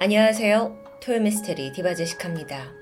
안녕하세요. 0.00 0.78
토요미스테리 1.00 1.72
디바제식합니다. 1.72 2.72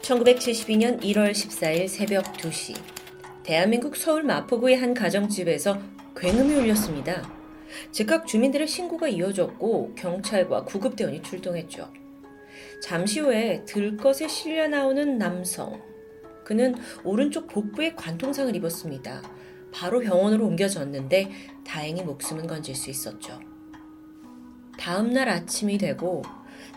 1972년 0.00 1.02
1월 1.02 1.32
14일 1.32 1.88
새벽 1.88 2.22
2시 2.34 2.76
대한민국 3.42 3.96
서울 3.96 4.22
마포구의 4.22 4.76
한 4.76 4.94
가정집에서 4.94 5.76
굉음이 6.16 6.54
울렸습니다. 6.54 7.28
즉각 7.90 8.28
주민들의 8.28 8.68
신고가 8.68 9.08
이어졌고 9.08 9.96
경찰과 9.96 10.62
구급대원이 10.62 11.20
출동했죠. 11.22 11.92
잠시 12.80 13.18
후에 13.18 13.64
들것에 13.64 14.28
실려 14.28 14.68
나오는 14.68 15.18
남성. 15.18 15.82
그는 16.44 16.76
오른쪽 17.02 17.48
복부에 17.48 17.94
관통상을 17.96 18.54
입었습니다. 18.54 19.20
바로 19.72 19.98
병원으로 19.98 20.46
옮겨졌는데 20.46 21.32
다행히 21.64 22.04
목숨은 22.04 22.46
건질 22.46 22.76
수 22.76 22.88
있었죠. 22.88 23.55
다음 24.78 25.12
날 25.12 25.28
아침이 25.28 25.78
되고 25.78 26.22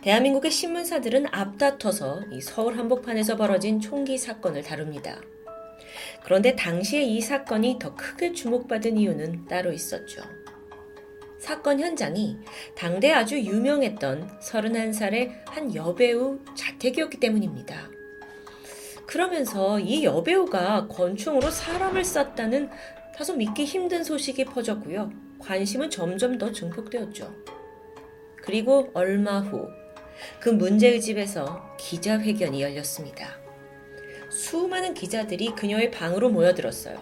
대한민국의 0.02 0.52
신문사들은 0.52 1.28
앞다퉈서 1.32 2.24
이 2.32 2.42
서울 2.42 2.78
한복판에서 2.78 3.36
벌어진 3.36 3.80
총기 3.80 4.18
사건을 4.18 4.64
다룹니다. 4.64 5.20
그런데 6.24 6.56
당시에 6.56 7.02
이 7.04 7.22
사건이 7.22 7.78
더 7.80 7.96
크게 7.96 8.34
주목받은 8.34 8.98
이유는 8.98 9.46
따로 9.46 9.72
있었죠. 9.74 10.22
사건 11.40 11.80
현장이 11.80 12.38
당대 12.76 13.12
아주 13.12 13.40
유명했던 13.40 14.40
31살의 14.40 15.32
한 15.48 15.74
여배우 15.74 16.40
자택이었기 16.56 17.20
때문입니다. 17.20 17.90
그러면서 19.06 19.80
이 19.80 20.04
여배우가 20.04 20.88
권총으로 20.88 21.50
사람을 21.50 22.04
쐈다는 22.04 22.70
다소 23.16 23.36
믿기 23.36 23.66
힘든 23.66 24.04
소식이 24.04 24.46
퍼졌고요. 24.46 25.12
관심은 25.40 25.90
점점 25.90 26.38
더 26.38 26.52
증폭되었죠. 26.52 27.59
그리고 28.50 28.90
얼마 28.96 29.40
후 29.40 29.80
그 30.40 30.50
문제의 30.50 31.02
집에서 31.02 31.76
기자회견이 31.78 32.62
열렸습니다. 32.62 33.38
수많은 34.30 34.94
기자들이 34.94 35.54
그녀의 35.56 35.92
방으로 35.92 36.30
모여들었어요. 36.30 36.98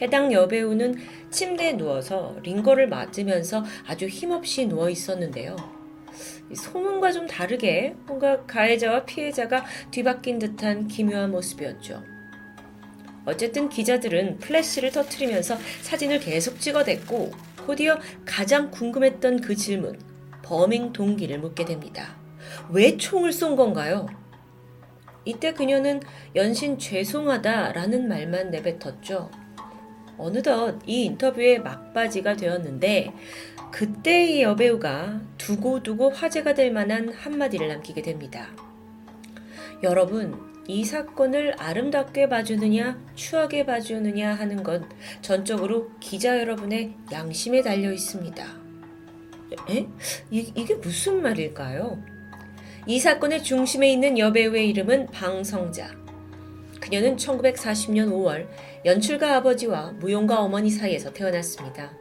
해당 0.00 0.32
여배우는 0.32 0.96
침대에 1.30 1.76
누워서 1.76 2.36
링거를 2.42 2.88
맞으면서 2.88 3.64
아주 3.86 4.06
힘없이 4.06 4.66
누워 4.66 4.88
있었는데요. 4.88 5.56
소문과 6.54 7.12
좀 7.12 7.26
다르게 7.26 7.94
뭔가 8.06 8.44
가해자와 8.46 9.04
피해자가 9.04 9.64
뒤바뀐 9.90 10.38
듯한 10.38 10.88
기묘한 10.88 11.30
모습이었죠. 11.30 12.02
어쨌든 13.26 13.68
기자들은 13.68 14.38
플래시를 14.38 14.90
터트리면서 14.90 15.56
사진을 15.82 16.20
계속 16.20 16.58
찍어댔고 16.58 17.32
곧이어 17.66 17.98
가장 18.24 18.70
궁금했던 18.70 19.42
그 19.42 19.54
질문, 19.54 20.09
범행 20.50 20.92
동기를 20.92 21.38
묻게 21.38 21.64
됩니다. 21.64 22.16
왜 22.70 22.96
총을 22.96 23.32
쏜 23.32 23.54
건가요? 23.54 24.08
이때 25.24 25.54
그녀는 25.54 26.00
연신 26.34 26.76
죄송하다라는 26.76 28.08
말만 28.08 28.50
내뱉었죠. 28.50 29.30
어느덧 30.18 30.80
이 30.86 31.04
인터뷰의 31.04 31.62
막바지가 31.62 32.34
되었는데 32.34 33.14
그때 33.70 34.26
이 34.26 34.42
여배우가 34.42 35.20
두고두고 35.38 36.10
화제가 36.10 36.54
될 36.54 36.72
만한 36.72 37.10
한마디를 37.10 37.68
남기게 37.68 38.02
됩니다. 38.02 38.48
여러분, 39.84 40.50
이 40.66 40.84
사건을 40.84 41.54
아름답게 41.60 42.28
봐주느냐, 42.28 42.98
추하게 43.14 43.66
봐주느냐 43.66 44.34
하는 44.34 44.64
건 44.64 44.88
전적으로 45.22 45.92
기자 46.00 46.40
여러분의 46.40 46.96
양심에 47.12 47.62
달려 47.62 47.92
있습니다. 47.92 48.59
에? 49.68 49.86
이, 50.30 50.52
이게 50.54 50.74
무슨 50.74 51.22
말일까요? 51.22 52.02
이 52.86 52.98
사건의 52.98 53.42
중심에 53.42 53.90
있는 53.92 54.18
여배우의 54.18 54.68
이름은 54.70 55.08
방성자. 55.08 55.94
그녀는 56.80 57.16
1940년 57.16 58.10
5월 58.10 58.48
연출가 58.84 59.36
아버지와 59.36 59.92
무용가 59.92 60.40
어머니 60.40 60.70
사이에서 60.70 61.12
태어났습니다. 61.12 61.92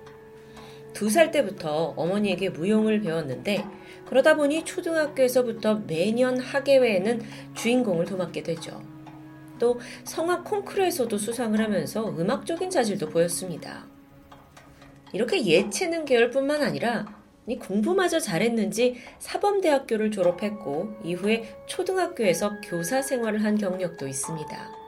두 0.93 1.09
살 1.09 1.31
때부터 1.31 1.93
어머니에게 1.95 2.49
무용을 2.49 3.01
배웠는데 3.01 3.63
그러다 4.07 4.35
보니 4.35 4.65
초등학교에서부터 4.65 5.83
매년 5.85 6.39
학예회에는 6.39 7.21
주인공을 7.55 8.05
도맡게 8.05 8.41
되죠. 8.43 8.81
또 9.59 9.79
성악 10.03 10.45
콩쿠르에서도 10.45 11.15
수상을 11.17 11.59
하면서 11.59 12.09
음악적인 12.09 12.69
자질도 12.69 13.09
보였습니다. 13.09 13.85
이렇게 15.13 15.45
예체능 15.45 16.05
계열뿐만 16.05 16.61
아니라 16.63 17.18
공부마저 17.57 18.19
잘했는지 18.19 18.97
사범대학교를 19.19 20.11
졸업했고 20.11 20.93
이후에 21.03 21.55
초등학교에서 21.65 22.59
교사 22.61 23.01
생활을 23.01 23.43
한 23.43 23.57
경력도 23.57 24.07
있습니다. 24.07 24.79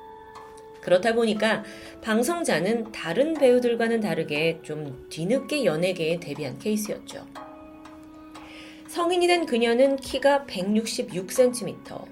그렇다 0.82 1.14
보니까 1.14 1.64
방성자는 2.02 2.92
다른 2.92 3.34
배우들과는 3.36 4.02
다르게 4.02 4.60
좀 4.64 5.08
뒤늦게 5.10 5.64
연예계에 5.64 6.20
데뷔한 6.20 6.60
케이스였죠. 6.60 7.26
성인이 8.88 9.28
된 9.28 9.46
그녀는 9.46 9.96
키가 9.96 10.46
166cm. 10.48 12.04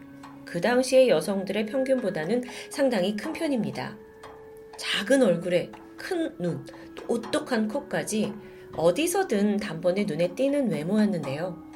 그 0.45 0.61
당시의 0.61 1.09
여성들의 1.09 1.65
평균보다는 1.65 2.43
상당히 2.69 3.15
큰 3.15 3.33
편입니다. 3.33 3.97
작은 4.77 5.21
얼굴에 5.21 5.71
큰 5.97 6.33
눈, 6.39 6.65
오똑한 7.07 7.67
코까지 7.67 8.33
어디서든 8.75 9.57
단번에 9.57 10.05
눈에 10.05 10.35
띄는 10.35 10.71
외모였는데요. 10.71 11.69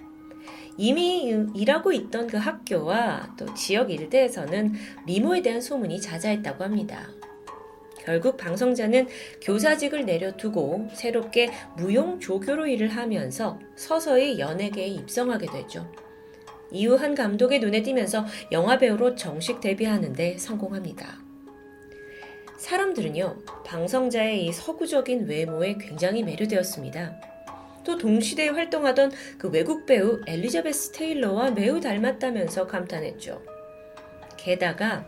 이미 0.78 1.32
일하고 1.54 1.92
있던 1.92 2.28
그 2.28 2.38
학교와 2.38 3.36
또 3.38 3.54
지역 3.54 3.92
일대에서는 3.92 4.74
미모에 5.06 5.42
대한 5.42 5.62
소문이 5.62 6.02
자자했다고 6.02 6.64
합니다. 6.64 7.08
결국 8.04 8.38
방송자는 8.38 9.08
교사직을 9.42 10.06
내려두고 10.06 10.90
새롭게 10.94 11.52
무용 11.78 12.20
조교로 12.20 12.68
일을 12.68 12.90
하면서 12.90 13.60
서서히 13.76 14.40
연예계에 14.40 14.88
입성하게 14.88 15.48
되죠. 15.48 15.90
이후 16.72 16.96
한 16.96 17.16
감독의 17.16 17.60
눈에 17.60 17.82
띄면서 17.84 18.26
영화배우로 18.52 19.16
정식 19.16 19.62
데뷔하는데 19.62 20.38
성공합니다. 20.38 21.33
사람들은요, 22.58 23.38
방성자의 23.66 24.46
이 24.46 24.52
서구적인 24.52 25.28
외모에 25.28 25.76
굉장히 25.80 26.24
매료되었습니다. 26.24 27.34
또 27.84 27.98
동시대에 27.98 28.50
활동하던 28.50 29.12
그 29.38 29.50
외국 29.50 29.86
배우 29.86 30.22
엘리자베스 30.26 30.92
테일러와 30.92 31.52
매우 31.52 31.80
닮았다면서 31.80 32.68
감탄했죠. 32.68 33.42
게다가 34.38 35.06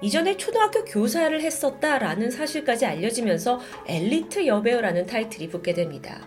이전에 0.00 0.36
초등학교 0.36 0.84
교사를 0.84 1.38
했었다라는 1.40 2.30
사실까지 2.30 2.86
알려지면서 2.86 3.60
엘리트 3.86 4.46
여배우라는 4.46 5.06
타이틀이 5.06 5.48
붙게 5.48 5.74
됩니다. 5.74 6.26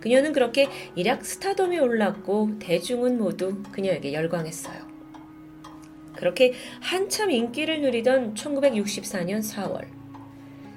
그녀는 0.00 0.32
그렇게 0.32 0.68
일약 0.96 1.24
스타덤에 1.24 1.78
올랐고 1.78 2.58
대중은 2.58 3.18
모두 3.18 3.62
그녀에게 3.70 4.12
열광했어요. 4.12 4.89
그렇게 6.16 6.52
한참 6.80 7.30
인기를 7.30 7.82
누리던 7.82 8.34
1964년 8.34 9.40
4월, 9.40 9.86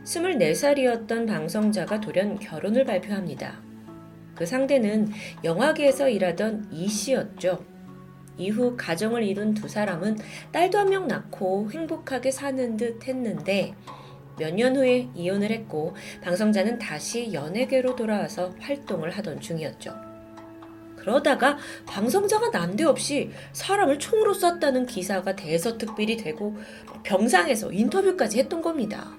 24살이었던 0.05 1.27
방성자가 1.27 1.99
돌연 2.01 2.39
결혼을 2.39 2.85
발표합니다. 2.85 3.61
그 4.35 4.45
상대는 4.45 5.11
영화계에서 5.44 6.09
일하던 6.09 6.67
이 6.71 6.88
씨였죠. 6.88 7.63
이후 8.38 8.75
가정을 8.75 9.23
이룬 9.23 9.53
두 9.53 9.67
사람은 9.67 10.17
딸도 10.51 10.77
한 10.79 10.88
명 10.89 11.07
낳고 11.07 11.69
행복하게 11.71 12.31
사는 12.31 12.77
듯 12.77 13.07
했는데 13.07 13.73
몇 14.39 14.51
년 14.55 14.75
후에 14.75 15.09
이혼을 15.13 15.51
했고 15.51 15.95
방성자는 16.21 16.79
다시 16.79 17.31
연예계로 17.31 17.95
돌아와서 17.95 18.51
활동을 18.59 19.11
하던 19.11 19.39
중이었죠. 19.39 20.12
그러다가 21.03 21.57
방송자가 21.86 22.50
난데없이 22.50 23.31
사람을 23.51 24.00
총으로 24.00 24.33
쐈다는 24.33 24.86
기사가 24.86 25.36
대서특필이 25.36 26.16
되고 26.16 26.56
병상에서 27.04 27.74
인터뷰까지 27.74 28.39
했던 28.39 28.62
겁니다. 28.62 29.12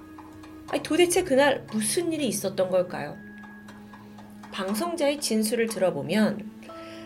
아니, 0.68 0.82
도대체 0.82 1.22
그날 1.22 1.66
무슨 1.70 2.10
일이 2.10 2.26
있었던 2.26 2.70
걸까요? 2.70 3.18
방송자의 4.50 5.20
진술을 5.20 5.66
들어보면 5.68 6.50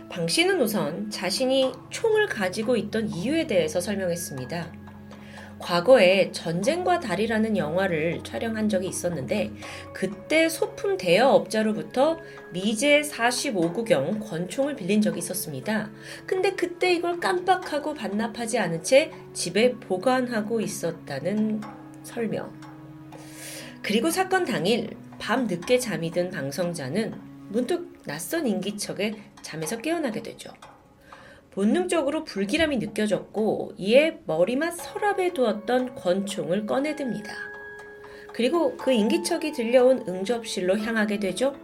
방 0.08 0.28
씨는 0.28 0.60
우선 0.60 1.10
자신이 1.10 1.72
총을 1.90 2.26
가지고 2.26 2.76
있던 2.76 3.08
이유에 3.08 3.48
대해서 3.48 3.80
설명했습니다. 3.80 4.72
과거에 5.58 6.30
전쟁과 6.32 7.00
달이라는 7.00 7.56
영화를 7.56 8.20
촬영한 8.22 8.68
적이 8.68 8.88
있었는데 8.88 9.52
그때 9.92 10.48
소품 10.48 10.96
대여업자로부터 10.96 12.18
미제 12.52 13.02
45구경 13.02 14.20
권총을 14.26 14.76
빌린 14.76 15.02
적이 15.02 15.18
있었습니다. 15.18 15.90
근데 16.26 16.52
그때 16.52 16.92
이걸 16.92 17.18
깜빡하고 17.20 17.94
반납하지 17.94 18.58
않은 18.58 18.82
채 18.82 19.10
집에 19.32 19.72
보관하고 19.72 20.60
있었다는 20.60 21.60
설명. 22.02 22.52
그리고 23.82 24.10
사건 24.10 24.44
당일 24.44 24.90
밤 25.18 25.46
늦게 25.46 25.78
잠이 25.78 26.10
든 26.10 26.30
방성자는 26.30 27.14
문득 27.48 28.02
낯선 28.04 28.46
인기척에 28.46 29.14
잠에서 29.42 29.78
깨어나게 29.78 30.22
되죠. 30.22 30.50
본능적으로 31.58 32.22
불길함이 32.22 32.76
느껴졌고 32.76 33.72
이에 33.78 34.20
머리맡 34.26 34.76
서랍에 34.76 35.32
두었던 35.32 35.96
권총을 35.96 36.66
꺼내듭니다. 36.66 37.34
그리고 38.32 38.76
그 38.76 38.92
인기척이 38.92 39.50
들려온 39.50 40.04
응접실로 40.06 40.78
향하게 40.78 41.18
되죠. 41.18 41.56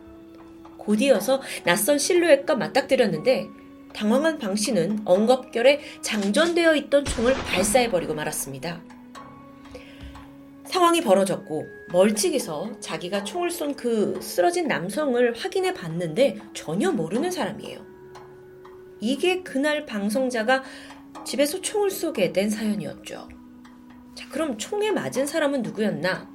곧이어서 0.78 1.40
낯선 1.62 2.00
실루엣과 2.00 2.56
맞닥뜨렸는데 2.56 3.46
당황한 3.92 4.38
방 4.38 4.56
씨는 4.56 5.02
엉겁결에 5.04 5.78
장전되어 6.02 6.74
있던 6.74 7.04
총을 7.04 7.32
발사해버리고 7.32 8.14
말았습니다. 8.14 8.82
상황이 10.64 11.02
벌어졌고 11.02 11.68
멀찍이서 11.92 12.80
자기가 12.80 13.22
총을 13.22 13.48
쏜 13.52 13.76
그 13.76 14.18
쓰러진 14.20 14.66
남성을 14.66 15.34
확인해 15.36 15.72
봤는데 15.72 16.40
전혀 16.52 16.90
모르는 16.90 17.30
사람이에요. 17.30 17.93
이게 19.00 19.42
그날 19.42 19.86
방송자가 19.86 20.62
집에서 21.24 21.60
총을 21.60 21.90
쏘게 21.90 22.32
된 22.32 22.50
사연이었죠. 22.50 23.28
자, 24.14 24.28
그럼 24.30 24.58
총에 24.58 24.90
맞은 24.90 25.26
사람은 25.26 25.62
누구였나? 25.62 26.32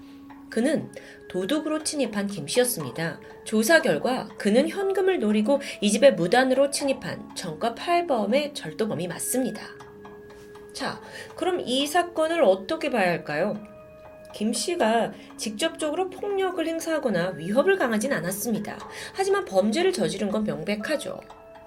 그는 0.49 0.91
도둑으로 1.29 1.83
침입한 1.83 2.27
김 2.27 2.47
씨였습니다. 2.47 3.19
조사 3.45 3.81
결과 3.81 4.27
그는 4.37 4.67
현금을 4.67 5.19
노리고 5.19 5.61
이 5.79 5.91
집에 5.91 6.11
무단으로 6.11 6.71
침입한 6.71 7.35
정가 7.35 7.75
8범의 7.75 8.55
절도범이 8.55 9.07
맞습니다. 9.07 9.61
자, 10.73 11.01
그럼 11.35 11.61
이 11.61 11.85
사건을 11.85 12.43
어떻게 12.43 12.89
봐야 12.89 13.09
할까요? 13.09 13.61
김 14.33 14.53
씨가 14.53 15.13
직접적으로 15.37 16.09
폭력을 16.09 16.65
행사하거나 16.65 17.31
위협을 17.31 17.77
강하진 17.77 18.13
않았습니다. 18.13 18.77
하지만 19.13 19.45
범죄를 19.45 19.91
저지른 19.91 20.29
건 20.29 20.43
명백하죠. 20.43 21.19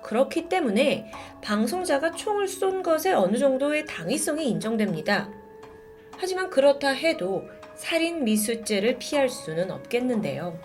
그렇기 0.03 0.49
때문에 0.49 1.11
방송자가 1.43 2.13
총을 2.13 2.49
쏜 2.49 2.83
것에 2.83 3.13
어느 3.13 3.37
정도의 3.37 3.87
당위성이 3.87 4.49
인정됩니다. 4.49 5.31
하지만 6.17 6.51
그렇다 6.51 6.91
해도 6.91 7.45
살인 7.75 8.25
미수죄를 8.25 8.99
피할 8.99 9.29
수는 9.29 9.71
없겠는데요. 9.71 10.59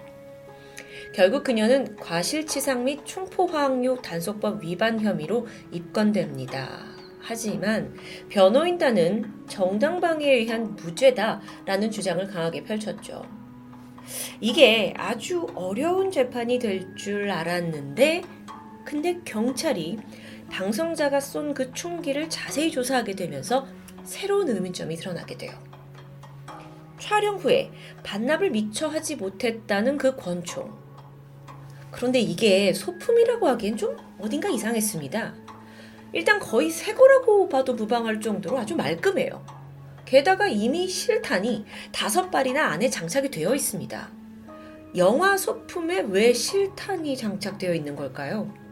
결국 1.14 1.44
그녀는 1.44 1.96
과실치상 1.96 2.84
및 2.84 3.06
충포화학류 3.06 4.02
단속법 4.02 4.64
위반 4.64 5.00
혐의로 5.00 5.48
입건됩니다. 5.72 6.86
하지만 7.20 7.96
변호인단은 8.30 9.48
정당방위에 9.48 10.32
의한 10.32 10.76
무죄다라는 10.76 11.92
주장을 11.92 12.26
강하게 12.28 12.64
펼쳤죠. 12.64 13.26
이게 14.40 14.94
아주 14.96 15.48
어려운 15.56 16.12
재판이 16.12 16.60
될 16.60 16.96
줄 16.96 17.30
알았는데, 17.30 18.22
근데 18.88 19.20
경찰이 19.26 20.00
방송자가 20.50 21.20
쏜 21.20 21.54
그 21.54 21.74
총기를 21.74 22.30
자세히 22.30 22.72
조사하게 22.72 23.16
되면서 23.16 23.68
새로운 24.06 24.48
의문점이 24.48 24.96
드러나게 24.96 25.38
돼요. 25.38 25.52
촬영 26.98 27.36
후에 27.36 27.70
반납을 28.04 28.52
미처 28.52 28.88
하지 28.88 29.18
못했다는 29.18 29.98
그 29.98 30.16
권총. 30.16 30.74
그런데 31.92 32.20
이게 32.20 32.74
소품이라고 32.74 33.50
하기엔 33.50 33.76
좀 33.76 33.98
어딘가 34.20 34.48
이상했습니다. 34.48 35.36
일단 36.14 36.40
거의 36.40 36.70
새 36.70 36.94
거라고 36.94 37.50
봐도 37.50 37.74
무방할 37.74 38.22
정도로 38.22 38.58
아주 38.58 38.78
말끔해요. 38.78 39.46
게다가 40.06 40.48
이미 40.48 40.88
실탄이 40.88 41.66
다섯 41.92 42.32
발이나 42.32 42.68
안에 42.68 42.90
장착이 42.90 43.32
되어 43.32 43.54
있습니다. 43.54 44.10
영화 44.96 45.36
소품에 45.36 46.06
왜 46.08 46.32
실탄이 46.32 47.18
장착되어 47.18 47.74
있는 47.74 47.94
걸까요? 47.94 48.67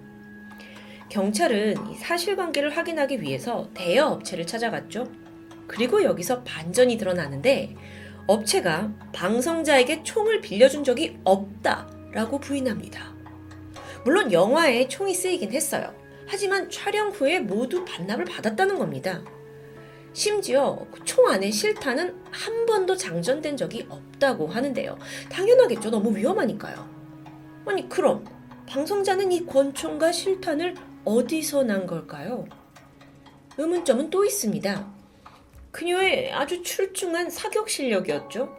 경찰은 1.10 1.76
사실관계를 1.98 2.76
확인하기 2.76 3.22
위해서 3.22 3.70
대여 3.74 4.08
업체를 4.08 4.46
찾아갔죠. 4.48 5.08
그리고 5.68 6.04
여기서 6.04 6.44
반전이 6.44 6.98
드러나는데 6.98 7.76
업체가 8.28 8.92
방송자에게 9.14 10.04
총을 10.04 10.42
빌려준 10.42 10.84
적이 10.84 11.18
없다라고 11.24 12.40
부인합니다. 12.40 13.14
물론 14.04 14.32
영화에 14.32 14.88
총이 14.88 15.14
쓰이긴 15.14 15.52
했어요. 15.52 15.94
하지만 16.28 16.70
촬영 16.70 17.10
후에 17.10 17.40
모두 17.40 17.86
반납을 17.86 18.26
받았다는 18.26 18.80
겁니다. 18.80 19.24
심지어 20.14 20.88
그총 20.92 21.28
안에 21.28 21.52
실탄은 21.52 22.16
한 22.32 22.66
번도 22.66 22.96
장전된 22.96 23.58
적이 23.58 23.86
없다고 23.90 24.48
하는데요. 24.48 24.98
당연하겠죠. 25.30 25.92
너무 25.92 26.16
위험하니까요. 26.16 26.90
아니, 27.66 27.90
그럼 27.90 28.24
방송자는 28.66 29.32
이 29.32 29.46
권총과 29.46 30.12
실탄을 30.12 30.76
어디서 31.06 31.64
난 31.64 31.86
걸까요? 31.86 32.46
의문점은 33.58 34.10
또 34.10 34.26
있습니다. 34.26 34.94
그녀의 35.72 36.34
아주 36.34 36.62
출중한 36.64 37.30
사격 37.30 37.70
실력이었죠. 37.70 38.58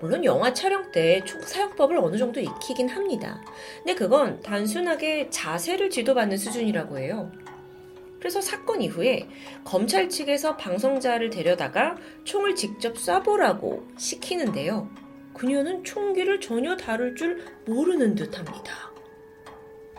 물론 0.00 0.24
영화 0.24 0.52
촬영 0.52 0.90
때 0.90 1.22
총 1.24 1.40
사용법을 1.42 1.96
어느 1.98 2.16
정도 2.16 2.40
익히긴 2.40 2.88
합니다. 2.88 3.40
근데 3.78 3.94
그건 3.94 4.40
단순하게 4.40 5.30
자세를 5.30 5.90
지도받는 5.90 6.36
수준이라고 6.36 6.98
해요. 6.98 7.30
그래서 8.18 8.40
사건 8.40 8.82
이후에 8.82 9.28
검찰 9.64 10.08
측에서 10.08 10.56
방송자를 10.56 11.30
데려다가 11.30 11.96
총을 12.24 12.54
직접 12.54 12.94
쏴보라고 12.94 13.82
시키는데요. 13.98 14.88
그녀는 15.34 15.82
총기를 15.82 16.40
전혀 16.40 16.76
다룰 16.76 17.16
줄 17.16 17.44
모르는 17.66 18.14
듯 18.14 18.38
합니다. 18.38 18.92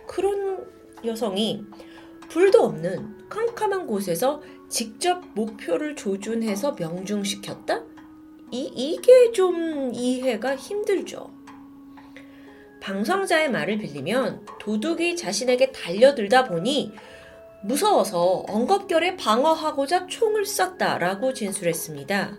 그런 0.06 0.72
여성이 1.06 1.64
불도 2.30 2.64
없는 2.64 3.30
캄캄한 3.30 3.88
곳에서 3.88 4.42
직접 4.70 5.24
목표를 5.36 5.96
조준해서 5.96 6.76
명중시켰다? 6.80 7.84
이, 8.52 8.72
이게 8.76 9.32
좀 9.32 9.92
이해가 9.94 10.56
힘들죠. 10.56 11.32
방송자의 12.82 13.50
말을 13.50 13.78
빌리면 13.78 14.46
도둑이 14.60 15.16
자신에게 15.16 15.72
달려들다 15.72 16.46
보니 16.46 16.92
무서워서 17.64 18.44
엉겁결에 18.48 19.16
방어하고자 19.16 20.08
총을 20.08 20.46
쐈다라고 20.46 21.34
진술했습니다. 21.34 22.36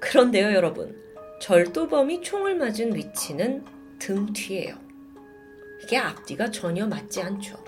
그런데요, 0.00 0.54
여러분. 0.54 0.96
절도범이 1.40 2.22
총을 2.22 2.56
맞은 2.56 2.94
위치는 2.94 3.64
등 3.98 4.32
뒤에요. 4.32 4.74
이게 5.82 5.96
앞뒤가 5.98 6.50
전혀 6.50 6.86
맞지 6.86 7.22
않죠. 7.22 7.62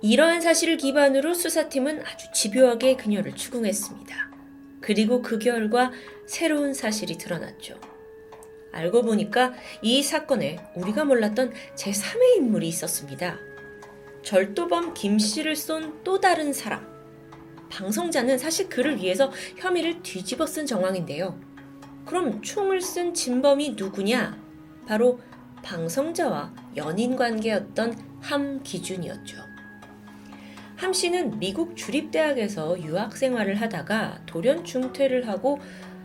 이러한 0.00 0.40
사실을 0.40 0.76
기반으로 0.76 1.34
수사팀은 1.34 2.04
아주 2.06 2.26
집요하게 2.32 2.96
그녀를 2.96 3.34
추궁했습니다. 3.34 4.30
그리고 4.80 5.22
그 5.22 5.38
결과 5.38 5.90
새로운 6.26 6.72
사실이 6.72 7.18
드러났죠. 7.18 7.78
알고 8.70 9.02
보니까 9.02 9.54
이 9.82 10.02
사건에 10.02 10.58
우리가 10.74 11.04
몰랐던 11.04 11.52
제3의 11.74 12.36
인물이 12.36 12.68
있었습니다. 12.68 13.38
절도범 14.22 14.94
김 14.94 15.18
씨를 15.18 15.56
쏜 15.56 16.04
또 16.04 16.20
다른 16.20 16.52
사람. 16.52 16.86
방송자는 17.70 18.38
사실 18.38 18.68
그를 18.68 18.96
위해서 18.98 19.32
혐의를 19.56 20.02
뒤집어 20.02 20.46
쓴 20.46 20.64
정황인데요. 20.66 21.38
그럼 22.06 22.40
총을 22.42 22.80
쓴 22.80 23.14
진범이 23.14 23.70
누구냐? 23.70 24.38
바로 24.86 25.20
방송자와 25.68 26.50
연인 26.76 27.14
관계였던 27.14 27.94
함 28.22 28.62
기준이었죠. 28.62 29.36
함 30.76 30.94
씨는 30.94 31.38
미국 31.38 31.76
주립대학에서 31.76 32.80
유학 32.82 33.14
생활을 33.14 33.60
하다가 33.60 34.22
돌연 34.24 34.64
중퇴를 34.64 35.28
하고 35.28 35.60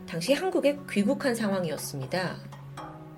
당시 0.05 0.34
한국에 0.34 0.79
귀국한 0.91 1.34
상황이었습니다. 1.34 2.39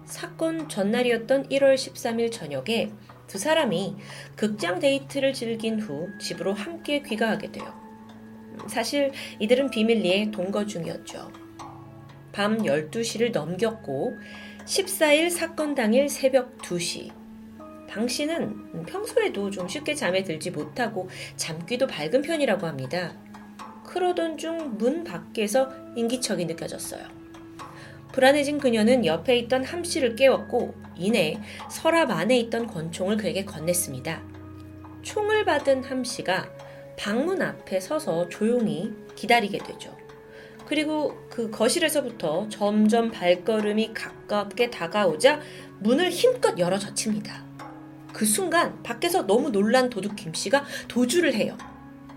사건 0.05 0.69
전날이었던 0.69 1.49
1월 1.49 1.73
13일 1.73 2.31
저녁에 2.31 2.91
두 3.25 3.39
사람이 3.39 3.95
극장 4.35 4.77
데이트를 4.77 5.33
즐긴 5.33 5.79
후 5.79 6.09
집으로 6.19 6.53
함께 6.53 7.01
귀가하게 7.01 7.53
돼요. 7.53 7.73
사실 8.67 9.11
이들은 9.39 9.71
비밀리에 9.71 10.29
동거 10.29 10.67
중이었죠. 10.67 11.31
밤 12.31 12.57
12시를 12.59 13.31
넘겼고 13.31 14.15
14일 14.65 15.29
사건 15.29 15.75
당일 15.75 16.09
새벽 16.09 16.57
2시 16.57 17.11
방 17.87 18.07
씨는 18.07 18.85
평소에도 18.85 19.51
좀 19.51 19.67
쉽게 19.67 19.93
잠에 19.93 20.23
들지 20.23 20.51
못하고 20.51 21.07
잠귀도 21.37 21.87
밝은 21.87 22.23
편이라고 22.23 22.65
합니다. 22.65 23.13
그러던 23.85 24.37
중 24.37 24.75
문 24.77 25.03
밖에서 25.03 25.71
인기척이 25.95 26.45
느껴졌어요. 26.45 27.05
불안해진 28.11 28.57
그녀는 28.57 29.05
옆에 29.05 29.37
있던 29.39 29.63
함 29.63 29.83
씨를 29.83 30.15
깨웠고 30.15 30.73
이내 30.95 31.39
서랍 31.69 32.09
안에 32.09 32.37
있던 32.39 32.67
권총을 32.67 33.17
그에게 33.17 33.45
건넸습니다. 33.45 34.21
총을 35.03 35.45
받은 35.45 35.83
함 35.83 36.03
씨가 36.03 36.49
방문 36.97 37.41
앞에 37.41 37.79
서서 37.79 38.27
조용히 38.29 38.93
기다리게 39.15 39.59
되죠. 39.59 39.95
그리고 40.65 41.15
그 41.29 41.51
거실에서부터 41.51 42.49
점점 42.49 43.11
발걸음이 43.11 43.93
가깝게 43.93 44.71
다가오자 44.71 45.39
문을 45.79 46.09
힘껏 46.09 46.57
열어 46.57 46.79
젖힙니다. 46.79 47.45
그 48.11 48.25
순간 48.25 48.81
밖에서 48.81 49.27
너무 49.27 49.51
놀란 49.51 49.89
도둑 49.89 50.15
김 50.15 50.33
씨가 50.33 50.65
도주를 50.87 51.33
해요. 51.33 51.57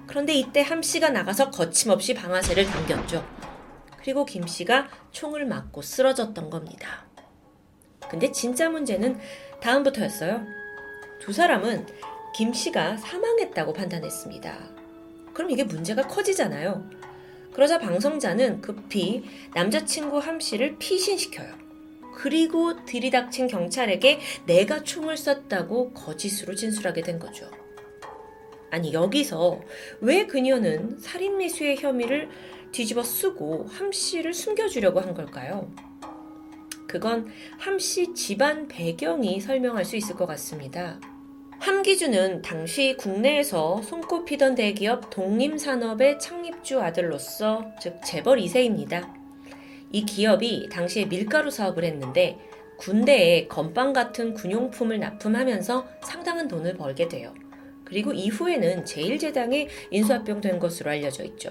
그런데 0.07 0.33
이때 0.33 0.63
함 0.63 0.81
씨가 0.81 1.11
나가서 1.11 1.51
거침없이 1.51 2.15
방아쇠를 2.15 2.65
당겼죠. 2.65 3.27
그리고 3.99 4.25
김 4.25 4.47
씨가 4.47 4.89
총을 5.11 5.45
맞고 5.45 5.83
쓰러졌던 5.83 6.49
겁니다. 6.49 7.05
근데 8.09 8.33
진짜 8.33 8.71
문제는 8.71 9.19
다음부터였어요. 9.61 10.47
두 11.21 11.33
사람은 11.33 11.87
김 12.35 12.55
씨가 12.55 12.97
사망했다고 12.97 13.73
판단했습니다. 13.75 14.57
그럼 15.35 15.51
이게 15.51 15.65
문제가 15.65 16.07
커지잖아요. 16.07 16.89
그러자 17.59 17.81
방성자는 17.81 18.61
급히 18.61 19.25
남자친구 19.53 20.19
함 20.19 20.39
씨를 20.39 20.77
피신시켜요. 20.79 21.53
그리고 22.15 22.85
들이닥친 22.85 23.49
경찰에게 23.49 24.21
내가 24.47 24.85
총을 24.85 25.17
쐈다고 25.17 25.91
거짓으로 25.91 26.55
진술하게 26.55 27.01
된 27.01 27.19
거죠. 27.19 27.51
아니, 28.71 28.93
여기서 28.93 29.61
왜 30.01 30.29
그녀는 30.29 31.01
살인미수의 31.01 31.79
혐의를 31.79 32.29
뒤집어 32.71 33.03
쓰고 33.03 33.67
함 33.69 33.91
씨를 33.91 34.35
숨겨주려고 34.35 35.01
한 35.01 35.13
걸까요? 35.13 35.69
그건 36.87 37.27
함씨 37.59 38.15
집안 38.15 38.69
배경이 38.69 39.41
설명할 39.41 39.85
수 39.85 39.97
있을 39.97 40.15
것 40.15 40.27
같습니다. 40.27 41.01
함기준은 41.61 42.43
당시 42.43 42.95
국내에서 42.97 43.83
손꼽히던 43.83 44.55
대기업 44.55 45.11
독림산업의 45.11 46.21
창립주 46.21 46.81
아들로서 46.81 47.73
즉 47.81 47.99
재벌 48.05 48.39
2세입니다. 48.39 49.13
이 49.91 50.05
기업이 50.05 50.69
당시에 50.71 51.07
밀가루 51.07 51.51
사업을 51.51 51.83
했는데 51.85 52.39
군대에 52.77 53.49
건빵 53.49 53.93
같은 53.93 54.35
군용품을 54.35 55.01
납품하면서 55.01 55.89
상당한 56.05 56.47
돈을 56.47 56.77
벌게 56.77 57.09
돼요. 57.09 57.35
그리고 57.85 58.13
이후에는 58.13 58.85
제1제당에 58.85 59.67
인수합병된 59.91 60.61
것으로 60.61 60.91
알려져 60.91 61.25
있죠. 61.25 61.51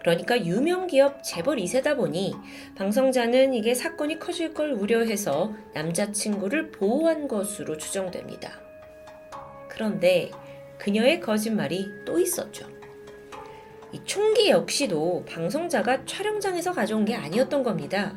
그러니까 0.00 0.42
유명 0.46 0.86
기업 0.86 1.22
재벌 1.22 1.58
2세다 1.58 1.96
보니 1.96 2.34
방성자는 2.76 3.52
이게 3.52 3.74
사건이 3.74 4.18
커질 4.18 4.54
걸 4.54 4.72
우려해서 4.72 5.52
남자친구를 5.74 6.70
보호한 6.70 7.28
것으로 7.28 7.76
추정됩니다. 7.76 8.67
그런데 9.78 10.32
그녀의 10.76 11.20
거짓말이 11.20 11.88
또 12.04 12.18
있었죠. 12.18 12.66
이 13.92 14.00
총기 14.04 14.50
역시도 14.50 15.24
방송자가 15.24 16.04
촬영장에서 16.04 16.72
가져온 16.72 17.04
게 17.04 17.14
아니었던 17.14 17.62
겁니다. 17.62 18.12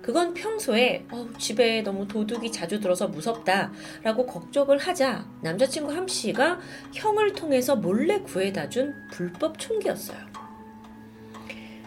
그건 0.00 0.32
평소에 0.32 1.04
어, 1.10 1.28
집에 1.36 1.82
너무 1.82 2.08
도둑이 2.08 2.50
자주 2.50 2.80
들어서 2.80 3.06
무섭다 3.08 3.70
라고 4.02 4.24
걱정을 4.24 4.78
하자 4.78 5.28
남자친구 5.42 5.92
함 5.92 6.08
씨가 6.08 6.58
형을 6.94 7.34
통해서 7.34 7.76
몰래 7.76 8.18
구해다 8.20 8.70
준 8.70 8.94
불법 9.12 9.58
총기였어요. 9.58 10.18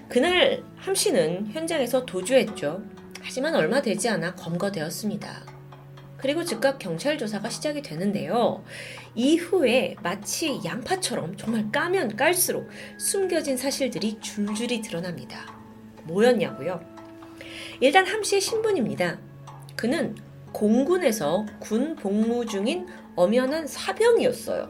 그날 0.08 0.64
함 0.76 0.94
씨는 0.94 1.48
현장에서 1.48 2.06
도주했죠. 2.06 2.84
하지만 3.24 3.56
얼마 3.56 3.82
되지 3.82 4.08
않아 4.10 4.36
검거되었습니다. 4.36 5.53
그리고 6.24 6.46
즉각 6.46 6.80
경찰 6.80 7.18
조사가 7.18 7.50
시작이 7.50 7.82
되는데요. 7.82 8.64
이후에 9.14 9.98
마치 10.02 10.62
양파처럼 10.64 11.36
정말 11.36 11.70
까면 11.70 12.16
깔수록 12.16 12.70
숨겨진 12.98 13.58
사실들이 13.58 14.22
줄줄이 14.22 14.82
드러납니다. 14.82 15.54
뭐였냐고요? 16.06 16.80
일단 17.82 18.06
함 18.08 18.24
씨의 18.24 18.40
신분입니다. 18.40 19.20
그는 19.76 20.16
공군에서 20.54 21.46
군 21.60 21.98
복무 21.98 22.46
중인 22.46 22.88
엄연한 23.18 23.68
사병이었어요. 23.68 24.70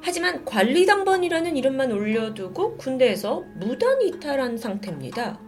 하지만 0.00 0.42
관리당번이라는 0.46 1.54
이름만 1.58 1.92
올려두고 1.92 2.78
군대에서 2.78 3.44
무단 3.56 4.00
이탈한 4.00 4.56
상태입니다. 4.56 5.38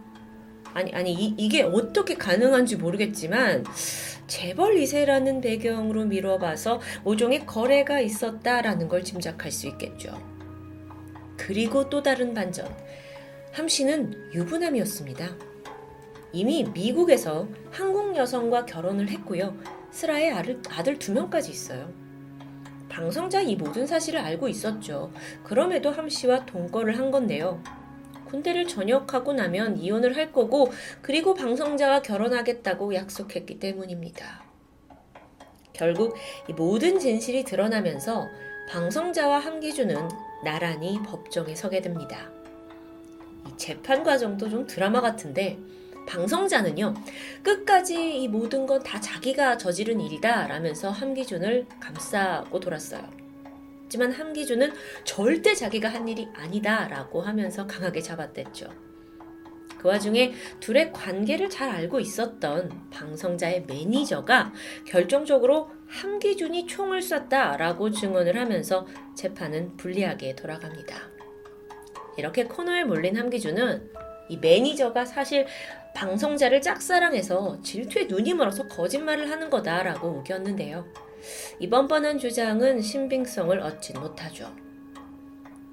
아니, 0.73 0.93
아니, 0.93 1.13
이, 1.13 1.33
이게 1.37 1.63
어떻게 1.63 2.13
가능한지 2.13 2.77
모르겠지만, 2.77 3.65
재벌 4.31 4.75
2세라는 4.75 5.41
배경으로 5.41 6.05
미뤄 6.05 6.39
봐서 6.39 6.79
모종의 7.03 7.45
거래가 7.45 7.99
있었다라는 7.99 8.87
걸 8.87 9.03
짐작할 9.03 9.51
수 9.51 9.67
있겠죠. 9.67 10.17
그리고 11.35 11.89
또 11.89 12.01
다른 12.01 12.33
반전. 12.33 12.73
함 13.51 13.67
씨는 13.67 14.31
유부남이었습니다. 14.33 15.35
이미 16.31 16.63
미국에서 16.63 17.45
한국 17.71 18.15
여성과 18.15 18.65
결혼을 18.65 19.09
했고요. 19.09 19.53
슬아의 19.91 20.31
아들, 20.31 20.61
아들 20.69 20.97
두 20.97 21.11
명까지 21.11 21.51
있어요. 21.51 21.91
방송자 22.87 23.41
이 23.41 23.57
모든 23.57 23.85
사실을 23.85 24.21
알고 24.21 24.47
있었죠. 24.47 25.11
그럼에도 25.43 25.91
함 25.91 26.07
씨와 26.07 26.45
동거를 26.45 26.97
한 26.97 27.11
건데요. 27.11 27.61
군대를 28.31 28.65
전역하고 28.67 29.33
나면 29.33 29.77
이혼을 29.77 30.15
할 30.15 30.31
거고 30.31 30.71
그리고 31.01 31.33
방송자와 31.33 32.01
결혼하겠다고 32.01 32.95
약속했기 32.95 33.59
때문입니다. 33.59 34.43
결국 35.73 36.15
이 36.47 36.53
모든 36.53 36.97
진실이 36.99 37.43
드러나면서 37.43 38.27
방성자와 38.69 39.39
함기준은 39.39 40.07
나란히 40.45 41.01
법정에 41.03 41.55
서게 41.55 41.81
됩니다. 41.81 42.29
이 43.47 43.57
재판 43.57 44.03
과정도 44.03 44.49
좀 44.49 44.65
드라마 44.65 45.01
같은데 45.01 45.57
방성자는요 46.07 46.93
끝까지 47.43 48.21
이 48.21 48.27
모든 48.27 48.65
건 48.65 48.81
다 48.81 48.99
자기가 48.99 49.57
저지른 49.57 49.99
일이다 49.99 50.47
라면서 50.47 50.89
함기준을 50.89 51.67
감싸고 51.79 52.59
돌았어요. 52.59 53.20
하지만 53.91 54.13
함기준은 54.13 54.71
절대 55.03 55.53
자기가 55.53 55.89
한 55.89 56.07
일이 56.07 56.29
아니다라고 56.33 57.21
하면서 57.21 57.67
강하게 57.67 57.99
잡아뗐죠. 57.99 58.69
그 59.77 59.89
와중에 59.89 60.31
둘의 60.61 60.93
관계를 60.93 61.49
잘 61.49 61.69
알고 61.69 61.99
있었던 61.99 62.87
방성자의 62.89 63.65
매니저가 63.67 64.53
결정적으로 64.87 65.71
함기준이 65.87 66.67
총을 66.67 67.01
쐈다라고 67.01 67.91
증언을 67.91 68.39
하면서 68.39 68.87
재판은 69.13 69.75
불리하게 69.75 70.37
돌아갑니다. 70.37 70.95
이렇게 72.15 72.45
코너에 72.45 72.85
몰린 72.85 73.17
함기준은 73.17 73.91
이 74.29 74.37
매니저가 74.37 75.03
사실 75.03 75.45
방성자를 75.95 76.61
짝사랑해서 76.61 77.59
질투에 77.61 78.05
눈이 78.05 78.35
멀어서 78.35 78.69
거짓말을 78.69 79.29
하는 79.29 79.49
거다라고 79.49 80.07
우겼는데요. 80.07 81.10
이 81.59 81.87
뻔뻔한 81.87 82.17
주장은 82.17 82.81
신빙성을 82.81 83.59
얻지 83.59 83.93
못하죠. 83.93 84.53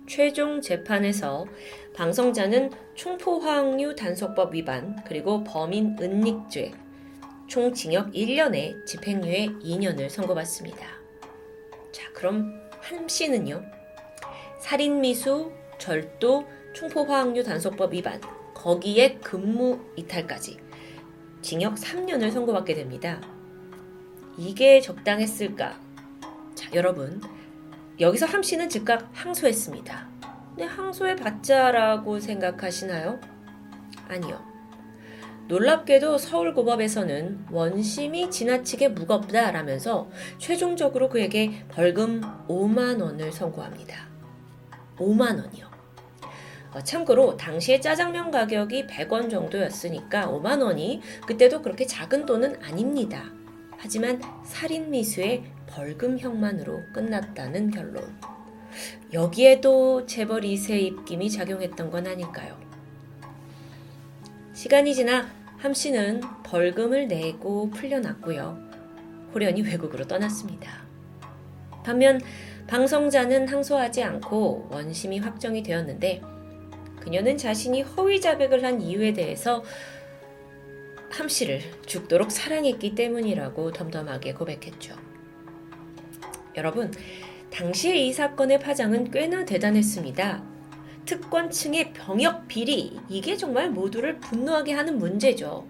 최종 0.06 0.60
재판에서 0.60 1.46
방성자는 1.94 2.70
총포화약류 2.94 3.94
단속법 3.94 4.54
위반 4.54 4.96
그리고 5.04 5.44
범인 5.44 5.96
은닉죄 6.00 6.72
총 7.46 7.72
징역 7.72 8.12
1년에 8.12 8.86
집행유예 8.86 9.46
2년을 9.62 10.08
선고받습니다. 10.08 10.86
자, 11.92 12.12
그럼 12.12 12.60
함 12.80 13.08
씨는요? 13.08 13.62
살인미수, 14.60 15.50
절도, 15.78 16.44
총포화학류 16.74 17.42
단속법 17.42 17.94
위반, 17.94 18.20
거기에 18.54 19.16
근무 19.16 19.80
이탈까지 19.96 20.58
징역 21.40 21.76
3년을 21.76 22.30
선고받게 22.30 22.74
됩니다. 22.74 23.20
이게 24.38 24.80
적당했을까? 24.80 25.80
자, 26.54 26.70
여러분. 26.72 27.20
여기서 27.98 28.26
함 28.26 28.44
씨는 28.44 28.68
즉각 28.68 29.10
항소했습니다. 29.12 30.08
네, 30.56 30.64
항소해 30.64 31.16
봤자라고 31.16 32.20
생각하시나요? 32.20 33.18
아니요. 34.06 34.40
놀랍게도 35.48 36.18
서울고법에서는 36.18 37.46
원심이 37.50 38.30
지나치게 38.30 38.90
무겁다라면서 38.90 40.08
최종적으로 40.38 41.08
그에게 41.08 41.64
벌금 41.70 42.20
5만 42.46 43.02
원을 43.02 43.32
선고합니다. 43.32 44.08
5만 44.98 45.42
원이요. 45.42 45.66
어, 46.74 46.80
참고로 46.82 47.36
당시에 47.36 47.80
짜장면 47.80 48.30
가격이 48.30 48.86
100원 48.86 49.30
정도였으니까 49.30 50.28
5만 50.28 50.62
원이 50.62 51.00
그때도 51.26 51.62
그렇게 51.62 51.86
작은 51.86 52.24
돈은 52.26 52.62
아닙니다. 52.62 53.24
하지만 53.78 54.20
살인 54.44 54.90
미수의 54.90 55.44
벌금형만으로 55.68 56.82
끝났다는 56.92 57.70
결론. 57.70 58.18
여기에도 59.12 60.04
재벌 60.04 60.42
2세 60.42 60.80
입김이 60.80 61.30
작용했던 61.30 61.90
건 61.90 62.06
아닐까요? 62.06 62.58
시간이 64.52 64.94
지나 64.94 65.30
함 65.58 65.72
씨는 65.72 66.20
벌금을 66.42 67.06
내고 67.06 67.70
풀려났고요. 67.70 68.58
호련히 69.32 69.62
외국으로 69.62 70.06
떠났습니다. 70.06 70.82
반면 71.84 72.20
방성자는 72.66 73.48
항소하지 73.48 74.02
않고 74.02 74.68
원심이 74.70 75.20
확정이 75.20 75.62
되었는데 75.62 76.20
그녀는 77.00 77.38
자신이 77.38 77.82
허위 77.82 78.20
자백을 78.20 78.64
한 78.64 78.80
이유에 78.80 79.12
대해서 79.12 79.62
함 81.10 81.28
씨를 81.28 81.60
죽도록 81.86 82.30
사랑했기 82.30 82.94
때문이라고 82.94 83.72
덤덤하게 83.72 84.34
고백했죠. 84.34 84.96
여러분, 86.56 86.92
당시에 87.50 87.96
이 87.96 88.12
사건의 88.12 88.60
파장은 88.60 89.10
꽤나 89.10 89.44
대단했습니다. 89.44 90.42
특권층의 91.06 91.92
병역 91.94 92.46
비리, 92.48 92.98
이게 93.08 93.36
정말 93.36 93.70
모두를 93.70 94.18
분노하게 94.18 94.72
하는 94.72 94.98
문제죠. 94.98 95.66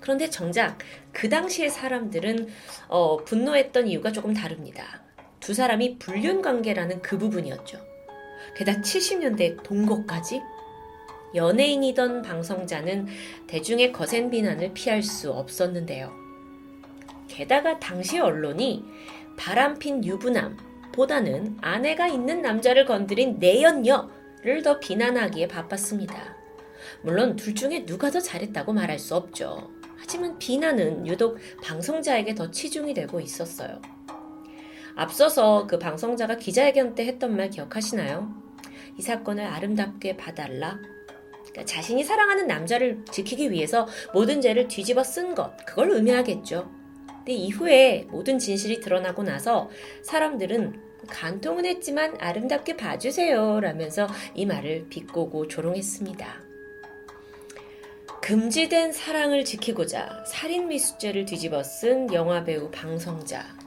그런데 0.00 0.28
정작 0.28 0.78
그 1.12 1.28
당시의 1.28 1.70
사람들은 1.70 2.48
어, 2.88 3.16
분노했던 3.24 3.88
이유가 3.88 4.12
조금 4.12 4.34
다릅니다. 4.34 5.02
두 5.40 5.54
사람이 5.54 5.98
불륜 5.98 6.42
관계라는 6.42 7.02
그 7.02 7.18
부분이었죠. 7.18 7.78
게다가 8.54 8.80
70년대 8.80 9.62
동거까지 9.62 10.42
연예인이던 11.34 12.22
방송자는 12.22 13.06
대중의 13.46 13.92
거센 13.92 14.30
비난을 14.30 14.72
피할 14.74 15.02
수 15.02 15.32
없었는데요. 15.32 16.12
게다가 17.28 17.78
당시 17.80 18.18
언론이 18.18 18.84
바람핀 19.36 20.04
유부남보다는 20.04 21.58
아내가 21.60 22.06
있는 22.06 22.42
남자를 22.42 22.84
건드린 22.84 23.38
내연녀를 23.38 24.62
더 24.62 24.78
비난하기에 24.78 25.48
바빴습니다. 25.48 26.36
물론 27.02 27.36
둘 27.36 27.54
중에 27.54 27.84
누가 27.84 28.10
더 28.10 28.20
잘했다고 28.20 28.72
말할 28.72 28.98
수 28.98 29.16
없죠. 29.16 29.70
하지만 29.96 30.38
비난은 30.38 31.06
유독 31.06 31.38
방송자에게 31.62 32.34
더 32.34 32.50
치중이 32.50 32.94
되고 32.94 33.20
있었어요. 33.20 33.80
앞서서 34.94 35.66
그 35.66 35.78
방송자가 35.78 36.36
기자회견 36.36 36.94
때 36.94 37.06
했던 37.06 37.36
말 37.36 37.50
기억하시나요? 37.50 38.32
이 38.96 39.02
사건을 39.02 39.44
아름답게 39.44 40.16
봐달라. 40.16 40.78
그러니까 41.54 41.64
자신이 41.64 42.02
사랑하는 42.02 42.48
남자를 42.48 42.98
지키기 43.10 43.50
위해서 43.52 43.86
모든 44.12 44.40
죄를 44.40 44.66
뒤집어 44.66 45.04
쓴 45.04 45.34
것, 45.36 45.56
그걸 45.64 45.90
의미하겠죠. 45.92 46.68
근데 47.06 47.32
이후에 47.32 48.06
모든 48.10 48.38
진실이 48.38 48.80
드러나고 48.80 49.22
나서 49.22 49.70
사람들은 50.02 50.74
간통은 51.08 51.64
했지만 51.64 52.16
아름답게 52.20 52.76
봐주세요. 52.76 53.60
라면서 53.60 54.08
이 54.34 54.44
말을 54.46 54.86
비꼬고 54.90 55.48
조롱했습니다. 55.48 56.42
금지된 58.20 58.92
사랑을 58.92 59.44
지키고자 59.44 60.24
살인 60.26 60.68
미수죄를 60.68 61.26
뒤집어 61.26 61.62
쓴 61.62 62.12
영화배우 62.12 62.70
방성자. 62.70 63.63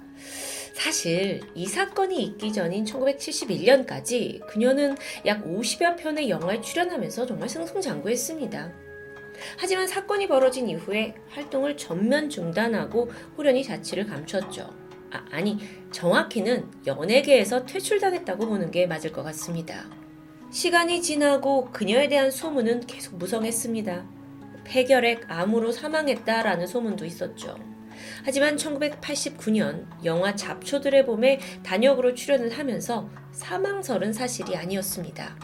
사실 0.78 1.42
이 1.56 1.66
사건이 1.66 2.22
있기 2.24 2.54
전인 2.54 2.86
1971년까지 2.86 4.46
그녀는 4.46 4.96
약 5.26 5.44
50여 5.44 5.98
편의 5.98 6.30
영화에 6.30 6.62
출연하면서 6.62 7.26
정말 7.26 7.50
승승장구했습니다. 7.50 8.72
하지만 9.58 9.88
사건이 9.88 10.28
벌어진 10.28 10.70
이후에 10.70 11.16
활동을 11.30 11.78
전면 11.78 12.30
중단하고 12.30 13.10
호련히 13.36 13.64
자취를 13.64 14.06
감췄죠. 14.06 14.70
아, 15.12 15.26
아니, 15.32 15.58
정확히는 15.92 16.70
연예계에서 16.86 17.66
퇴출당했다고 17.66 18.46
보는 18.46 18.70
게 18.70 18.86
맞을 18.86 19.12
것 19.12 19.24
같습니다. 19.24 19.90
시간이 20.52 21.02
지나고 21.02 21.72
그녀에 21.72 22.08
대한 22.08 22.30
소문은 22.30 22.82
계속 22.82 23.16
무성했습니다. 23.18 24.06
폐결핵 24.64 25.26
암으로 25.28 25.72
사망했다라는 25.72 26.68
소문도 26.68 27.04
있었죠. 27.04 27.77
하지만 28.24 28.56
1989년 28.56 29.86
영화 30.06 30.36
잡초들의 30.36 31.06
봄에 31.06 31.40
단역으로 31.64 32.14
출연을 32.14 32.58
하면서 32.58 33.10
사망설은 33.32 34.14
사실이 34.14 34.56
아니었습니다. 34.56 35.36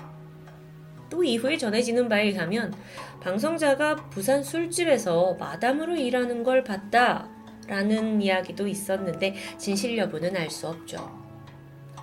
또 1.09 1.23
이후에 1.23 1.57
전해지는 1.57 2.09
바에 2.09 2.25
의하면 2.25 2.73
방송자가 3.21 4.09
부산 4.09 4.43
술집에서 4.43 5.35
마담으로 5.39 5.95
일하는 5.95 6.43
걸 6.43 6.63
봤다 6.63 7.29
라는 7.67 8.21
이야기도 8.21 8.67
있었는데 8.67 9.35
진실 9.57 9.97
여부는 9.97 10.35
알 10.35 10.49
수 10.49 10.67
없죠. 10.67 11.23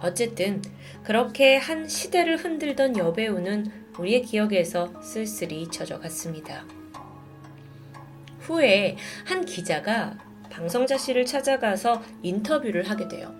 어쨌든 0.02 0.62
그렇게 1.02 1.56
한 1.56 1.86
시대를 1.86 2.38
흔들던 2.38 2.96
여배우는 2.96 3.90
우리의 3.98 4.22
기억에서 4.22 5.02
쓸쓸히 5.02 5.62
잊혀져 5.62 5.98
갔습니다. 5.98 6.64
후에 8.40 8.96
한 9.26 9.44
기자가 9.44 10.16
방성자 10.50 10.98
씨를 10.98 11.24
찾아가서 11.26 12.02
인터뷰를 12.22 12.90
하게 12.90 13.08
돼요. 13.08 13.34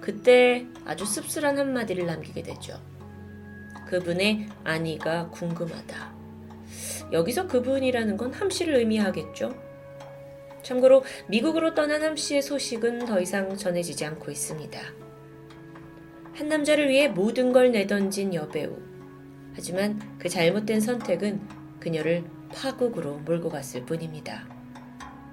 그때 0.00 0.66
아주 0.84 1.04
씁쓸한 1.04 1.58
한마디를 1.58 2.06
남기게 2.06 2.42
되죠. 2.42 2.80
그분의 3.86 4.48
아니가 4.64 5.28
궁금하다. 5.30 6.14
여기서 7.12 7.46
그분이라는 7.46 8.16
건 8.16 8.32
함씨를 8.32 8.74
의미하겠죠. 8.74 9.54
참고로 10.62 11.04
미국으로 11.28 11.74
떠난 11.74 12.02
함씨의 12.02 12.42
소식은 12.42 13.06
더 13.06 13.20
이상 13.20 13.56
전해지지 13.56 14.04
않고 14.04 14.30
있습니다. 14.30 14.80
한 16.34 16.48
남자를 16.48 16.88
위해 16.88 17.08
모든 17.08 17.52
걸 17.52 17.70
내던진 17.70 18.34
여배우. 18.34 18.76
하지만 19.54 20.00
그 20.18 20.28
잘못된 20.28 20.80
선택은 20.80 21.40
그녀를 21.80 22.24
파국으로 22.52 23.18
몰고 23.18 23.48
갔을 23.48 23.86
뿐입니다. 23.86 24.55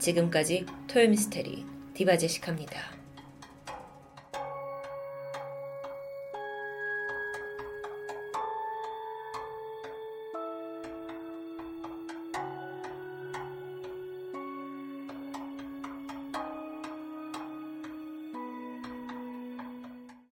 지금까지 0.04 0.66
토요미스테리 0.88 1.66
디바제식합니다. 1.94 2.93